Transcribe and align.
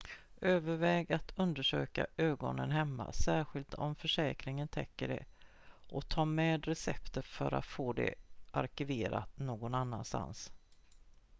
överväg 0.41 1.13
att 1.13 1.31
undersöka 1.35 2.07
ögonen 2.17 2.71
hemma 2.71 3.11
särskilt 3.11 3.73
om 3.73 3.95
försäkringen 3.95 4.67
täcker 4.67 5.07
det 5.07 5.25
och 5.89 6.07
ta 6.09 6.25
med 6.25 6.65
receptet 6.65 7.25
för 7.25 7.53
att 7.53 7.65
få 7.65 7.93
det 7.93 8.13
arkiverat 8.51 9.37
någon 9.37 9.75
annanstans 9.75 10.51